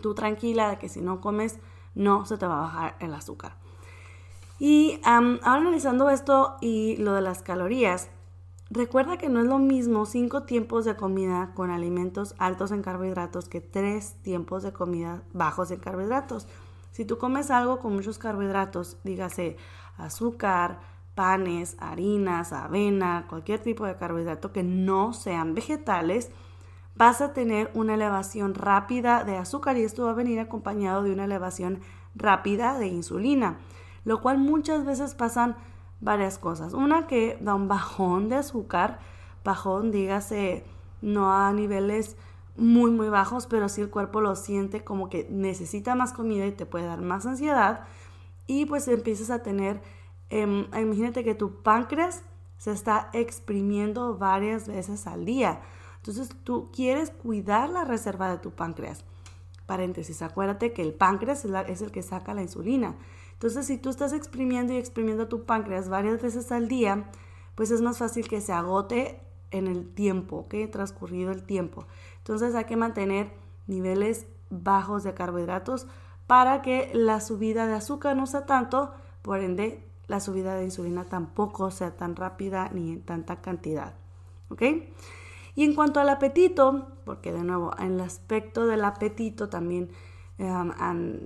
tú 0.02 0.14
tranquila 0.14 0.71
de 0.71 0.78
que 0.78 0.88
si 0.88 1.00
no 1.00 1.21
comes, 1.21 1.59
no 1.95 2.26
se 2.26 2.37
te 2.37 2.47
va 2.47 2.59
a 2.59 2.62
bajar 2.62 2.97
el 3.00 3.14
azúcar. 3.14 3.56
Y 4.59 5.00
ahora 5.04 5.40
analizando 5.42 6.11
esto 6.11 6.56
y 6.61 6.97
lo 6.97 7.12
de 7.12 7.21
las 7.21 7.42
calorías, 7.42 8.09
Recuerda 8.70 9.16
que 9.16 9.28
no 9.28 9.40
es 9.40 9.46
lo 9.46 9.58
mismo 9.58 10.06
cinco 10.06 10.42
tiempos 10.42 10.85
de 10.85 10.96
comida 10.96 11.52
con 11.54 11.70
alimentos 11.70 12.35
altos 12.38 12.73
en 12.73 12.82
carbohidratos 12.82 13.49
que 13.49 13.61
tres 13.61 14.16
tiempos 14.23 14.64
de 14.64 14.73
comida 14.73 15.23
bajos 15.32 15.70
en 15.70 15.78
carbohidratos. 15.78 16.49
Si 16.90 17.04
tú 17.04 17.16
comes 17.16 17.52
algo 17.52 17.78
con 17.78 17.94
muchos 17.94 18.18
carbohidratos, 18.18 18.96
dígase 19.04 19.56
azúcar, 19.96 20.80
panes, 21.14 21.76
harinas, 21.78 22.52
avena, 22.52 23.26
cualquier 23.28 23.61
tipo 23.61 23.87
de 23.87 23.96
carbohidrato 23.96 24.52
que 24.52 24.64
no 24.64 25.12
sean 25.12 25.54
vegetales, 25.54 26.30
vas 26.96 27.20
a 27.20 27.32
tener 27.32 27.70
una 27.73 27.94
elevación 27.94 28.54
rápida 28.54 29.23
de 29.23 29.37
azúcar 29.37 29.76
y 29.76 29.85
esto 29.85 30.06
va 30.06 30.11
a 30.11 30.14
venir 30.14 30.40
acompañado 30.40 31.04
de 31.04 31.12
una 31.12 31.26
elevación 31.26 31.80
rápida 32.16 32.78
de 32.78 32.88
insulina, 32.88 33.58
lo 34.04 34.20
cual 34.20 34.38
muchas 34.38 34.85
veces 34.85 35.14
pasan 35.14 35.54
varias 36.00 36.38
cosas. 36.38 36.75
Una 36.75 37.07
que 37.07 37.38
da 37.41 37.55
un 37.55 37.69
bajón 37.69 38.29
de 38.29 38.37
azúcar, 38.37 38.99
bajón, 39.45 39.91
dígase, 39.91 40.65
no 41.03 41.33
a 41.33 41.53
niveles 41.53 42.17
muy, 42.57 42.91
muy 42.91 43.09
bajos, 43.09 43.47
pero 43.47 43.69
si 43.69 43.83
el 43.83 43.91
cuerpo 43.91 44.21
lo 44.21 44.35
siente 44.35 44.83
como 44.83 45.09
que 45.09 45.26
necesita 45.31 45.95
más 45.95 46.12
comida 46.12 46.47
y 46.47 46.53
te 46.53 46.67
puede 46.67 46.87
dar 46.87 47.03
más 47.03 47.26
ansiedad. 47.26 47.85
y 48.49 48.65
pues 48.67 48.87
empiezas 48.87 49.31
a 49.31 49.43
tener, 49.43 49.83
em, 50.31 50.67
imagínate 50.73 51.25
que 51.25 51.35
tu 51.35 51.62
páncreas 51.62 52.23
se 52.59 52.71
está 52.71 53.11
exprimiendo 53.12 54.17
varias 54.19 54.69
veces 54.69 55.09
al 55.09 55.25
día. 55.25 55.61
Entonces 55.97 56.29
tú 56.45 56.71
quieres 56.73 57.11
cuidar 57.11 57.69
la 57.71 57.85
reserva 57.85 58.31
de 58.31 58.38
tu 58.38 58.53
páncreas. 58.53 59.05
Paréntesis, 59.66 60.23
acuérdate 60.23 60.73
que 60.73 60.82
el 60.82 60.94
páncreas 60.94 61.44
es, 61.44 61.82
el 61.82 61.90
que 61.90 62.02
saca 62.02 62.35
la 62.35 62.42
insulina. 62.42 62.94
Entonces 63.32 63.66
si 63.66 63.78
tú 63.78 63.90
estás 63.90 64.12
exprimiendo 64.12 64.73
y 64.73 64.76
exprimiendo 64.76 65.28
tu 65.28 65.44
páncreas 65.44 65.88
varias 65.88 66.23
veces 66.23 66.50
al 66.52 66.68
día, 66.68 67.11
pues 67.54 67.70
es 67.70 67.82
más 67.82 67.99
fácil 67.99 68.28
que 68.28 68.40
se 68.40 68.52
agote 68.52 69.20
en 69.50 69.66
el 69.66 69.92
tiempo, 69.92 70.46
que 70.49 70.66
transcurrido 70.68 71.32
el 71.32 71.42
tiempo. 71.42 71.87
Entonces 72.18 72.54
hay 72.54 72.64
que 72.64 72.76
mantener 72.76 73.32
niveles 73.66 74.26
bajos 74.50 75.02
de 75.02 75.14
carbohidratos 75.14 75.87
para 76.26 76.62
que 76.62 76.90
la 76.94 77.20
subida 77.20 77.66
de 77.66 77.75
azúcar 77.75 78.16
no 78.16 78.26
sea 78.26 78.46
tanto, 78.46 78.92
por 79.23 79.40
ende 79.40 79.85
la 80.06 80.20
subida 80.20 80.54
de 80.54 80.64
insulina 80.64 81.04
tampoco 81.04 81.70
sea 81.70 81.96
tan 81.96 82.14
rápida 82.14 82.70
ni 82.73 82.92
en 82.92 83.02
tanta 83.02 83.40
cantidad. 83.40 83.94
¿Ok? 84.49 84.62
Y 85.57 85.65
en 85.65 85.75
cuanto 85.75 85.99
al 85.99 86.11
apetito, 86.11 86.87
porque 87.05 87.33
de 87.33 87.43
nuevo, 87.43 87.73
en 87.79 87.95
el 87.95 88.01
aspecto 88.03 88.67
del 88.67 88.85
apetito 88.85 89.49
también 89.49 89.91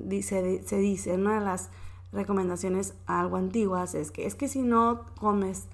dice, 0.04 0.62
se 0.64 0.76
dice, 0.78 1.14
una 1.14 1.40
de 1.40 1.44
las 1.44 1.70
recomendaciones 2.12 2.94
algo 3.06 3.36
antiguas 3.36 3.94
es 3.94 4.10
que 4.10 4.26
es 4.26 4.34
que 4.34 4.48
si 4.48 4.62
no 4.62 5.04
comes 5.18 5.66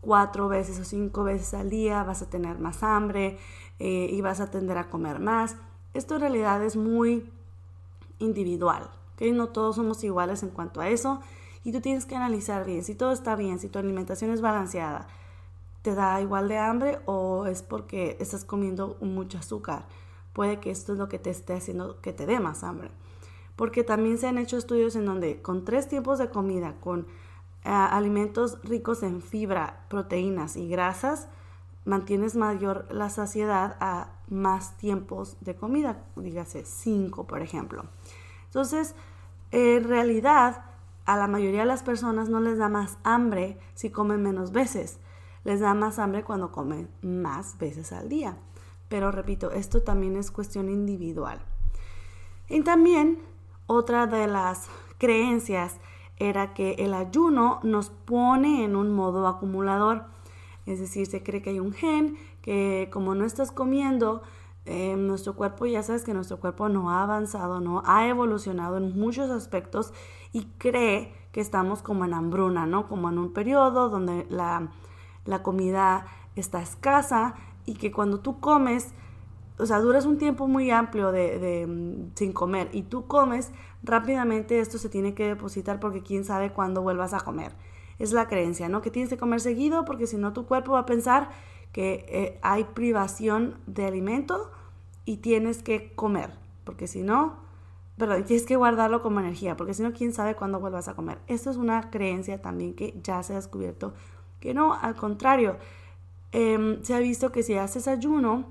cuatro 0.00 0.48
veces 0.48 0.78
o 0.78 0.84
cinco 0.84 1.24
veces 1.24 1.52
al 1.54 1.68
día 1.68 2.02
vas 2.02 2.22
a 2.22 2.30
tener 2.30 2.58
más 2.58 2.82
hambre 2.82 3.38
eh, 3.78 4.08
y 4.10 4.20
vas 4.20 4.40
a 4.40 4.50
tender 4.50 4.78
a 4.78 4.88
comer 4.88 5.18
más. 5.18 5.56
Esto 5.94 6.14
en 6.14 6.20
realidad 6.20 6.62
es 6.62 6.76
muy 6.76 7.30
individual, 8.18 8.90
¿okay? 9.14 9.32
No 9.32 9.48
todos 9.48 9.76
somos 9.76 10.04
iguales 10.04 10.42
en 10.42 10.50
cuanto 10.50 10.80
a 10.80 10.88
eso 10.88 11.20
y 11.64 11.72
tú 11.72 11.80
tienes 11.80 12.06
que 12.06 12.14
analizar 12.14 12.64
bien 12.64 12.84
si 12.84 12.94
todo 12.94 13.12
está 13.12 13.36
bien, 13.36 13.58
si 13.58 13.68
tu 13.68 13.78
alimentación 13.78 14.30
es 14.30 14.40
balanceada, 14.40 15.08
te 15.86 15.94
da 15.94 16.20
igual 16.20 16.48
de 16.48 16.58
hambre 16.58 16.98
o 17.06 17.46
es 17.46 17.62
porque 17.62 18.16
estás 18.18 18.44
comiendo 18.44 18.96
mucho 19.00 19.38
azúcar. 19.38 19.86
Puede 20.32 20.58
que 20.58 20.72
esto 20.72 20.94
es 20.94 20.98
lo 20.98 21.08
que 21.08 21.20
te 21.20 21.30
esté 21.30 21.52
haciendo 21.52 22.00
que 22.00 22.12
te 22.12 22.26
dé 22.26 22.40
más 22.40 22.64
hambre. 22.64 22.90
Porque 23.54 23.84
también 23.84 24.18
se 24.18 24.26
han 24.26 24.36
hecho 24.36 24.56
estudios 24.56 24.96
en 24.96 25.06
donde 25.06 25.40
con 25.42 25.64
tres 25.64 25.86
tiempos 25.86 26.18
de 26.18 26.28
comida, 26.28 26.74
con 26.80 27.02
eh, 27.62 27.68
alimentos 27.68 28.58
ricos 28.64 29.04
en 29.04 29.22
fibra, 29.22 29.84
proteínas 29.88 30.56
y 30.56 30.68
grasas, 30.68 31.28
mantienes 31.84 32.34
mayor 32.34 32.88
la 32.90 33.08
saciedad 33.08 33.76
a 33.78 34.08
más 34.26 34.76
tiempos 34.78 35.36
de 35.40 35.54
comida, 35.54 36.02
dígase 36.16 36.64
cinco, 36.64 37.28
por 37.28 37.42
ejemplo. 37.42 37.84
Entonces, 38.46 38.96
en 39.52 39.84
realidad, 39.84 40.64
a 41.04 41.16
la 41.16 41.28
mayoría 41.28 41.60
de 41.60 41.66
las 41.66 41.84
personas 41.84 42.28
no 42.28 42.40
les 42.40 42.58
da 42.58 42.68
más 42.68 42.98
hambre 43.04 43.56
si 43.74 43.90
comen 43.90 44.20
menos 44.20 44.50
veces. 44.50 44.98
Les 45.46 45.60
da 45.60 45.74
más 45.74 46.00
hambre 46.00 46.24
cuando 46.24 46.50
comen 46.50 46.88
más 47.02 47.56
veces 47.56 47.92
al 47.92 48.08
día. 48.08 48.36
Pero 48.88 49.12
repito, 49.12 49.52
esto 49.52 49.80
también 49.80 50.16
es 50.16 50.32
cuestión 50.32 50.68
individual. 50.68 51.38
Y 52.48 52.62
también 52.62 53.20
otra 53.68 54.08
de 54.08 54.26
las 54.26 54.66
creencias 54.98 55.76
era 56.16 56.52
que 56.52 56.72
el 56.80 56.94
ayuno 56.94 57.60
nos 57.62 57.90
pone 57.90 58.64
en 58.64 58.74
un 58.74 58.92
modo 58.92 59.28
acumulador. 59.28 60.06
Es 60.66 60.80
decir, 60.80 61.06
se 61.06 61.22
cree 61.22 61.42
que 61.42 61.50
hay 61.50 61.60
un 61.60 61.72
gen 61.72 62.16
que 62.42 62.88
como 62.92 63.14
no 63.14 63.24
estás 63.24 63.52
comiendo, 63.52 64.22
eh, 64.64 64.96
nuestro 64.96 65.36
cuerpo, 65.36 65.64
ya 65.66 65.84
sabes 65.84 66.02
que 66.02 66.12
nuestro 66.12 66.40
cuerpo 66.40 66.68
no 66.68 66.90
ha 66.90 67.04
avanzado, 67.04 67.60
no 67.60 67.84
ha 67.86 68.08
evolucionado 68.08 68.78
en 68.78 68.98
muchos 68.98 69.30
aspectos 69.30 69.92
y 70.32 70.46
cree 70.58 71.14
que 71.30 71.40
estamos 71.40 71.82
como 71.82 72.04
en 72.04 72.14
hambruna, 72.14 72.66
¿no? 72.66 72.88
Como 72.88 73.08
en 73.10 73.18
un 73.18 73.32
periodo 73.32 73.90
donde 73.90 74.26
la, 74.28 74.72
comida 75.42 76.06
está 76.36 76.62
escasa 76.62 77.34
y 77.64 77.74
que 77.74 77.92
cuando 77.92 78.20
tú 78.20 78.40
comes, 78.40 78.92
o 79.58 79.66
sea, 79.66 79.80
duras 79.80 80.06
un 80.06 80.18
tiempo 80.18 80.46
muy 80.46 80.70
amplio 80.70 81.12
de, 81.12 81.66
mm, 81.66 82.12
sin 82.14 82.32
comer 82.32 82.68
y 82.72 82.82
tú 82.82 83.06
comes, 83.06 83.52
rápidamente 83.82 84.60
esto 84.60 84.78
se 84.78 84.88
tiene 84.88 85.14
que 85.14 85.26
depositar 85.26 85.80
porque 85.80 86.02
quién 86.02 86.24
sabe 86.24 86.52
cuándo 86.52 86.82
vuelvas 86.82 87.12
a 87.12 87.20
comer. 87.20 87.52
Es 87.98 88.12
la 88.12 88.28
creencia, 88.28 88.68
¿no? 88.68 88.82
Que 88.82 88.90
tienes 88.90 89.10
que 89.10 89.16
comer 89.16 89.40
seguido 89.40 89.84
porque 89.84 90.06
si 90.06 90.16
no 90.16 90.32
tu 90.32 90.46
cuerpo 90.46 90.72
va 90.72 90.80
a 90.80 90.86
pensar 90.86 91.30
que 91.72 92.06
eh, 92.08 92.38
hay 92.42 92.64
privación 92.64 93.56
de 93.66 93.86
alimento 93.86 94.50
y 95.04 95.18
tienes 95.18 95.62
que 95.62 95.94
comer, 95.94 96.30
porque 96.64 96.86
si 96.86 97.02
no, 97.02 97.36
perdón, 97.96 98.24
tienes 98.24 98.46
que 98.46 98.56
guardarlo 98.56 99.02
como 99.02 99.20
energía, 99.20 99.56
porque 99.56 99.74
si 99.74 99.82
no, 99.82 99.92
quién 99.92 100.12
sabe 100.12 100.34
cuándo 100.34 100.60
vuelvas 100.60 100.88
a 100.88 100.94
comer. 100.94 101.18
Esto 101.26 101.50
es 101.50 101.56
una 101.56 101.90
creencia 101.90 102.42
también 102.42 102.74
que 102.74 102.98
ya 103.02 103.22
se 103.22 103.32
ha 103.32 103.36
descubierto 103.36 103.94
que 104.40 104.54
no, 104.54 104.74
al 104.74 104.96
contrario, 104.96 105.56
em, 106.32 106.82
se 106.82 106.94
ha 106.94 106.98
visto 106.98 107.32
que 107.32 107.42
si 107.42 107.54
haces 107.54 107.88
ayuno, 107.88 108.44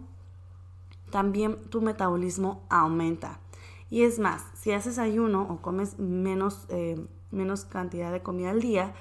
también 1.12 1.58
tu 1.70 1.82
metabolismo 1.82 2.64
aumenta. 2.70 3.40
Y 3.90 4.04
es 4.04 4.20
más, 4.20 4.44
si 4.54 4.72
haces 4.72 4.98
ayuno 4.98 5.44
o 5.44 5.62
comes 5.62 6.00
menos, 6.00 6.66
eh, 6.70 7.00
menos 7.32 7.66
cantidad 7.66 8.12
de 8.12 8.22
comida 8.22 8.50
al 8.50 8.62
día, 8.62 8.94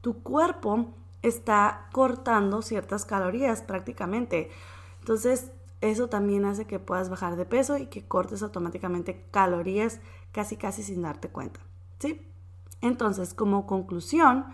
tu 0.00 0.22
cuerpo 0.22 0.94
está 1.22 1.88
cortando 1.92 2.62
ciertas 2.62 3.04
calorías 3.04 3.62
prácticamente. 3.62 4.50
Entonces, 5.00 5.50
eso 5.80 6.08
también 6.08 6.44
hace 6.44 6.66
que 6.66 6.78
puedas 6.78 7.08
bajar 7.08 7.36
de 7.36 7.46
peso 7.46 7.78
y 7.78 7.86
que 7.86 8.04
cortes 8.04 8.42
automáticamente 8.42 9.24
calorías 9.30 10.00
casi 10.32 10.56
casi 10.56 10.82
sin 10.82 11.02
darte 11.02 11.28
cuenta. 11.28 11.60
¿Sí? 11.98 12.20
Entonces, 12.80 13.34
como 13.34 13.66
conclusión, 13.66 14.46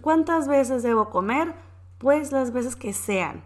¿cuántas 0.00 0.48
veces 0.48 0.82
debo 0.82 1.10
comer? 1.10 1.54
Pues 1.98 2.32
las 2.32 2.52
veces 2.52 2.76
que 2.76 2.92
sean. 2.92 3.44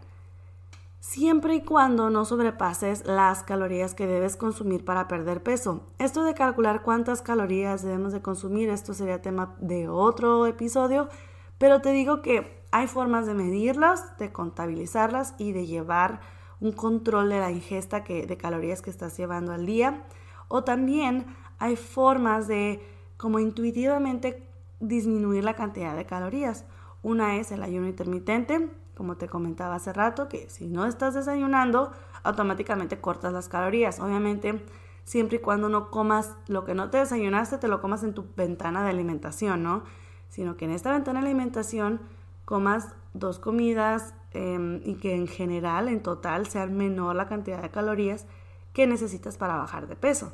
Siempre 1.00 1.54
y 1.54 1.62
cuando 1.62 2.10
no 2.10 2.24
sobrepases 2.24 3.06
las 3.06 3.42
calorías 3.42 3.94
que 3.94 4.06
debes 4.06 4.36
consumir 4.36 4.84
para 4.84 5.06
perder 5.06 5.42
peso. 5.42 5.86
Esto 5.98 6.24
de 6.24 6.34
calcular 6.34 6.82
cuántas 6.82 7.22
calorías 7.22 7.82
debemos 7.82 8.12
de 8.12 8.20
consumir, 8.20 8.68
esto 8.68 8.94
sería 8.94 9.22
tema 9.22 9.54
de 9.60 9.88
otro 9.88 10.46
episodio, 10.46 11.08
pero 11.56 11.80
te 11.80 11.92
digo 11.92 12.20
que 12.20 12.62
hay 12.72 12.88
formas 12.88 13.26
de 13.26 13.34
medirlas, 13.34 14.18
de 14.18 14.32
contabilizarlas 14.32 15.34
y 15.38 15.52
de 15.52 15.66
llevar 15.66 16.20
un 16.60 16.72
control 16.72 17.30
de 17.30 17.40
la 17.40 17.50
ingesta 17.50 18.04
que, 18.04 18.26
de 18.26 18.36
calorías 18.36 18.82
que 18.82 18.90
estás 18.90 19.16
llevando 19.16 19.52
al 19.52 19.66
día. 19.66 20.04
O 20.48 20.64
también 20.64 21.26
hay 21.58 21.76
formas 21.76 22.48
de 22.48 22.82
como 23.16 23.38
intuitivamente 23.38 24.47
disminuir 24.80 25.44
la 25.44 25.54
cantidad 25.54 25.96
de 25.96 26.06
calorías. 26.06 26.64
Una 27.02 27.36
es 27.36 27.52
el 27.52 27.62
ayuno 27.62 27.86
intermitente, 27.86 28.70
como 28.94 29.16
te 29.16 29.28
comentaba 29.28 29.76
hace 29.76 29.92
rato, 29.92 30.28
que 30.28 30.48
si 30.50 30.66
no 30.66 30.86
estás 30.86 31.14
desayunando, 31.14 31.92
automáticamente 32.24 33.00
cortas 33.00 33.32
las 33.32 33.48
calorías. 33.48 34.00
Obviamente, 34.00 34.64
siempre 35.04 35.38
y 35.38 35.40
cuando 35.40 35.68
no 35.68 35.90
comas 35.90 36.34
lo 36.48 36.64
que 36.64 36.74
no 36.74 36.90
te 36.90 36.98
desayunaste, 36.98 37.58
te 37.58 37.68
lo 37.68 37.80
comas 37.80 38.02
en 38.02 38.14
tu 38.14 38.26
ventana 38.36 38.82
de 38.82 38.90
alimentación, 38.90 39.62
¿no? 39.62 39.84
sino 40.28 40.56
que 40.56 40.66
en 40.66 40.72
esta 40.72 40.92
ventana 40.92 41.20
de 41.20 41.26
alimentación 41.26 42.00
comas 42.44 42.88
dos 43.14 43.38
comidas 43.38 44.14
em, 44.32 44.80
y 44.84 44.94
que 44.94 45.14
en 45.14 45.26
general, 45.26 45.88
en 45.88 46.02
total, 46.02 46.46
sea 46.46 46.66
menor 46.66 47.16
la 47.16 47.28
cantidad 47.28 47.62
de 47.62 47.70
calorías 47.70 48.26
que 48.72 48.86
necesitas 48.86 49.36
para 49.36 49.56
bajar 49.56 49.86
de 49.86 49.96
peso. 49.96 50.32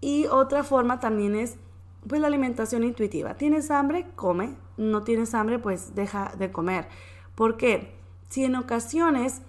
Y 0.00 0.26
otra 0.26 0.64
forma 0.64 1.00
también 1.00 1.34
es 1.34 1.58
pues 2.06 2.20
la 2.20 2.26
alimentación 2.26 2.84
intuitiva. 2.84 3.34
¿Tienes 3.34 3.70
hambre? 3.70 4.06
Come. 4.16 4.56
No 4.76 5.02
tienes 5.02 5.34
hambre, 5.34 5.58
pues 5.58 5.94
deja 5.94 6.32
de 6.38 6.50
comer. 6.50 6.88
¿Por 7.34 7.56
qué? 7.56 7.94
Si 8.28 8.44
en 8.44 8.56
ocasiones, 8.56 9.42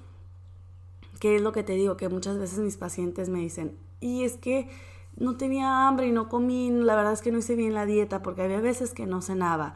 que 1.19 1.35
es 1.37 1.41
lo 1.41 1.51
que 1.51 1.63
te 1.63 1.73
digo, 1.73 1.97
que 1.97 2.09
muchas 2.09 2.37
veces 2.37 2.59
mis 2.59 2.77
pacientes 2.77 3.29
me 3.29 3.39
dicen, 3.39 3.77
y 3.99 4.23
es 4.23 4.37
que 4.37 4.69
no 5.15 5.37
tenía 5.37 5.87
hambre 5.87 6.07
y 6.07 6.11
no 6.11 6.29
comí, 6.29 6.71
la 6.71 6.95
verdad 6.95 7.13
es 7.13 7.21
que 7.21 7.31
no 7.31 7.37
hice 7.37 7.55
bien 7.55 7.73
la 7.73 7.85
dieta 7.85 8.21
porque 8.21 8.41
había 8.41 8.59
veces 8.59 8.93
que 8.93 9.05
no 9.05 9.21
cenaba. 9.21 9.75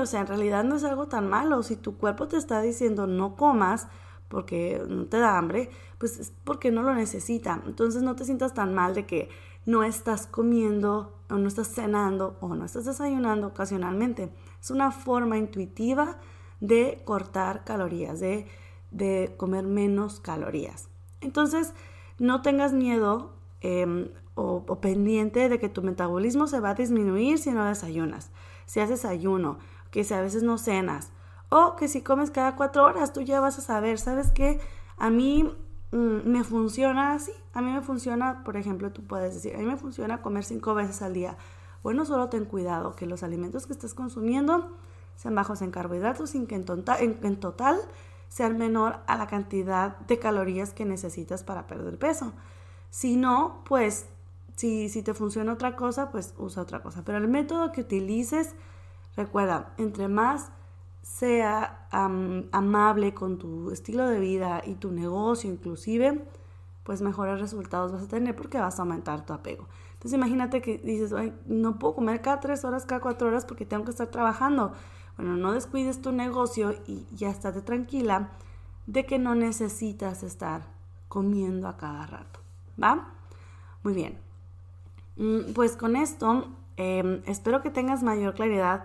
o 0.00 0.06
sea, 0.06 0.20
en 0.20 0.26
realidad 0.26 0.64
no 0.64 0.76
es 0.76 0.84
algo 0.84 1.08
tan 1.08 1.28
malo. 1.28 1.62
Si 1.62 1.76
tu 1.76 1.96
cuerpo 1.98 2.28
te 2.28 2.36
está 2.36 2.60
diciendo 2.62 3.06
no 3.06 3.36
comas 3.36 3.88
porque 4.28 4.82
no 4.88 5.06
te 5.06 5.18
da 5.18 5.38
hambre, 5.38 5.70
pues 5.98 6.18
es 6.18 6.32
porque 6.44 6.70
no 6.70 6.82
lo 6.82 6.94
necesita. 6.94 7.62
Entonces 7.66 8.02
no 8.02 8.14
te 8.14 8.24
sientas 8.24 8.54
tan 8.54 8.74
mal 8.74 8.94
de 8.94 9.06
que 9.06 9.28
no 9.68 9.84
estás 9.84 10.26
comiendo 10.26 11.14
o 11.28 11.34
no 11.34 11.46
estás 11.46 11.68
cenando 11.68 12.36
o 12.40 12.54
no 12.54 12.64
estás 12.64 12.86
desayunando 12.86 13.48
ocasionalmente. 13.48 14.32
Es 14.60 14.70
una 14.70 14.90
forma 14.90 15.36
intuitiva 15.36 16.18
de 16.60 17.02
cortar 17.04 17.64
calorías, 17.64 18.18
de, 18.18 18.46
de 18.90 19.34
comer 19.36 19.64
menos 19.64 20.20
calorías. 20.20 20.88
Entonces, 21.20 21.74
no 22.18 22.42
tengas 22.42 22.72
miedo 22.72 23.38
Em, 23.60 24.10
o, 24.36 24.62
pendiente 24.80 25.48
de 25.48 25.58
que 25.58 25.68
tu 25.68 25.82
metabolismo 25.82 26.46
se 26.46 26.60
va 26.60 26.70
a 26.70 26.74
disminuir 26.74 27.38
si 27.40 27.50
no 27.50 27.64
desayunas, 27.64 28.30
si 28.66 28.78
haces 28.78 29.04
ayuno, 29.04 29.58
que 29.90 30.04
si 30.04 30.14
a 30.14 30.20
veces 30.20 30.44
no 30.44 30.58
cenas, 30.58 31.10
o 31.48 31.74
que 31.74 31.88
si 31.88 32.02
comes 32.02 32.30
cada 32.30 32.54
cuatro 32.54 32.84
horas, 32.84 33.12
tú 33.12 33.20
ya 33.20 33.40
vas 33.40 33.58
a 33.58 33.62
saber, 33.62 33.98
¿sabes 33.98 34.30
qué? 34.30 34.60
A 34.96 35.10
mí 35.10 35.52
me 35.90 36.44
funciona 36.44 37.14
así, 37.14 37.32
a 37.54 37.62
mí 37.62 37.72
me 37.72 37.80
funciona, 37.80 38.44
por 38.44 38.56
ejemplo, 38.56 38.92
tú 38.92 39.04
puedes 39.04 39.34
decir, 39.34 39.54
a 39.54 39.58
mí 39.58 39.64
me 39.64 39.76
funciona 39.76 40.20
comer 40.20 40.44
cinco 40.44 40.74
veces 40.74 41.02
al 41.02 41.14
día, 41.14 41.36
Bueno, 41.82 42.04
solo 42.04 42.28
ten 42.28 42.44
cuidado 42.44 42.94
que 42.94 43.06
los 43.06 43.22
alimentos 43.22 43.66
que 43.66 43.72
estés 43.72 43.94
consumiendo 43.94 44.76
sean 45.16 45.34
bajos 45.34 45.62
en 45.62 45.70
carbohidratos 45.70 46.30
sin 46.30 46.46
que 46.46 46.56
en 46.56 46.64
total 47.36 47.78
sean 48.28 48.58
menor 48.58 48.98
a 49.06 49.16
la 49.16 49.26
cantidad 49.26 49.96
de 50.00 50.18
calorías 50.18 50.72
que 50.72 50.84
necesitas 50.84 51.42
para 51.42 51.66
perder 51.66 51.98
peso. 51.98 52.32
Si 52.90 53.16
no, 53.16 53.62
pues 53.64 54.06
si, 54.56 54.88
si 54.88 55.02
te 55.02 55.14
funciona 55.14 55.52
otra 55.52 55.76
cosa, 55.76 56.10
pues 56.10 56.34
usa 56.36 56.62
otra 56.62 56.82
cosa. 56.82 57.02
Pero 57.04 57.18
el 57.18 57.28
método 57.28 57.72
que 57.72 57.82
utilices, 57.82 58.54
recuerda, 59.16 59.72
entre 59.78 60.08
más 60.08 60.50
sea 61.08 61.88
amable 61.90 63.14
con 63.14 63.38
tu 63.38 63.70
estilo 63.70 64.06
de 64.06 64.20
vida 64.20 64.62
y 64.64 64.74
tu 64.74 64.92
negocio 64.92 65.50
inclusive, 65.50 66.22
pues 66.84 67.00
mejores 67.00 67.40
resultados 67.40 67.92
vas 67.92 68.02
a 68.04 68.08
tener 68.08 68.36
porque 68.36 68.58
vas 68.58 68.78
a 68.78 68.82
aumentar 68.82 69.24
tu 69.24 69.32
apego. 69.32 69.66
Entonces 69.94 70.12
imagínate 70.12 70.60
que 70.60 70.78
dices, 70.78 71.12
no 71.46 71.78
puedo 71.78 71.94
comer 71.94 72.20
cada 72.20 72.40
tres 72.40 72.64
horas, 72.64 72.84
cada 72.84 73.00
cuatro 73.00 73.28
horas 73.28 73.46
porque 73.46 73.64
tengo 73.64 73.84
que 73.84 73.90
estar 73.90 74.08
trabajando. 74.08 74.72
Bueno, 75.16 75.36
no 75.36 75.52
descuides 75.52 76.00
tu 76.00 76.12
negocio 76.12 76.74
y 76.86 77.06
ya 77.16 77.30
estate 77.30 77.62
tranquila 77.62 78.28
de 78.86 79.06
que 79.06 79.18
no 79.18 79.34
necesitas 79.34 80.22
estar 80.22 80.66
comiendo 81.08 81.68
a 81.68 81.78
cada 81.78 82.06
rato. 82.06 82.40
¿Va? 82.80 83.08
Muy 83.82 83.94
bien. 83.94 84.18
Mm, 85.16 85.52
pues 85.54 85.74
con 85.74 85.96
esto 85.96 86.48
em, 86.76 87.22
espero 87.26 87.62
que 87.62 87.70
tengas 87.70 88.02
mayor 88.02 88.34
claridad 88.34 88.84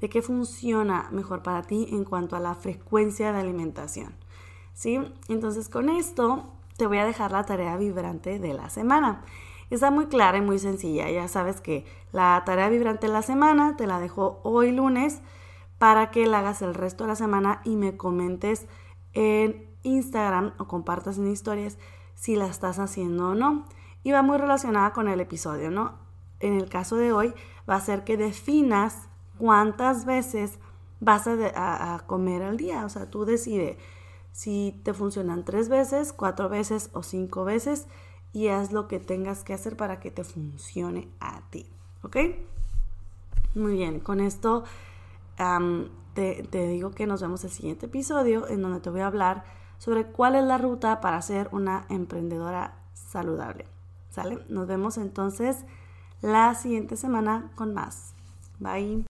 de 0.00 0.08
qué 0.08 0.22
funciona 0.22 1.08
mejor 1.10 1.42
para 1.42 1.62
ti 1.62 1.88
en 1.90 2.04
cuanto 2.04 2.36
a 2.36 2.40
la 2.40 2.54
frecuencia 2.54 3.32
de 3.32 3.40
alimentación. 3.40 4.14
¿Sí? 4.72 4.98
Entonces 5.28 5.68
con 5.68 5.88
esto 5.88 6.52
te 6.76 6.86
voy 6.86 6.98
a 6.98 7.04
dejar 7.04 7.32
la 7.32 7.44
tarea 7.44 7.76
vibrante 7.76 8.38
de 8.38 8.54
la 8.54 8.70
semana. 8.70 9.22
Está 9.68 9.90
muy 9.90 10.06
clara 10.06 10.38
y 10.38 10.40
muy 10.40 10.58
sencilla. 10.58 11.10
Ya 11.10 11.28
sabes 11.28 11.60
que 11.60 11.84
la 12.12 12.42
tarea 12.46 12.68
vibrante 12.68 13.06
de 13.06 13.12
la 13.12 13.22
semana 13.22 13.76
te 13.76 13.86
la 13.86 14.00
dejo 14.00 14.40
hoy 14.42 14.72
lunes 14.72 15.20
para 15.78 16.10
que 16.10 16.26
la 16.26 16.38
hagas 16.38 16.62
el 16.62 16.74
resto 16.74 17.04
de 17.04 17.08
la 17.08 17.16
semana 17.16 17.60
y 17.64 17.76
me 17.76 17.96
comentes 17.96 18.66
en 19.12 19.68
Instagram 19.82 20.54
o 20.58 20.66
compartas 20.66 21.18
en 21.18 21.30
historias 21.30 21.78
si 22.14 22.36
la 22.36 22.46
estás 22.46 22.78
haciendo 22.78 23.30
o 23.30 23.34
no. 23.34 23.66
Y 24.02 24.12
va 24.12 24.22
muy 24.22 24.38
relacionada 24.38 24.92
con 24.92 25.08
el 25.08 25.20
episodio, 25.20 25.70
¿no? 25.70 25.98
En 26.40 26.54
el 26.54 26.70
caso 26.70 26.96
de 26.96 27.12
hoy 27.12 27.34
va 27.68 27.76
a 27.76 27.80
ser 27.80 28.02
que 28.04 28.16
definas 28.16 29.09
cuántas 29.40 30.04
veces 30.04 30.58
vas 31.00 31.26
a, 31.26 32.02
comer 32.06 32.42
al 32.42 32.58
día. 32.58 32.84
O 32.84 32.90
sea, 32.90 33.10
tú 33.10 33.24
decides 33.24 33.78
si 34.32 34.78
te 34.84 34.92
funcionan 34.92 35.46
tres 35.46 35.70
veces, 35.70 36.12
cuatro 36.12 36.50
veces 36.50 36.90
o 36.92 37.02
cinco 37.02 37.44
veces 37.44 37.86
y 38.34 38.48
haz 38.48 38.70
lo 38.70 38.86
que 38.86 39.00
tengas 39.00 39.42
que 39.42 39.54
hacer 39.54 39.78
para 39.78 39.98
que 39.98 40.10
te 40.10 40.24
funcione 40.24 41.08
a 41.20 41.40
ti. 41.48 41.66
¿Ok? 42.02 42.16
Muy 43.54 43.72
bien, 43.72 43.98
con 43.98 44.20
esto 44.20 44.64
te, 46.14 46.68
digo 46.68 46.90
que 46.90 47.06
nos 47.06 47.22
vemos 47.22 47.42
el 47.44 47.50
siguiente 47.50 47.86
episodio 47.86 48.46
en 48.46 48.60
donde 48.60 48.80
te 48.80 48.90
voy 48.90 49.00
a 49.00 49.06
hablar 49.06 49.44
sobre 49.78 50.04
cuál 50.04 50.36
es 50.36 50.44
la 50.44 50.58
ruta 50.58 51.00
para 51.00 51.20
ser 51.22 51.48
una 51.50 51.86
emprendedora 51.88 52.76
saludable. 52.92 53.66
¿Sale? 54.10 54.44
Nos 54.50 54.66
vemos 54.66 54.98
entonces 54.98 55.64
la 56.20 56.54
siguiente 56.54 56.96
semana 56.96 57.50
con 57.54 57.72
más. 57.72 58.12
Bye. 58.58 59.09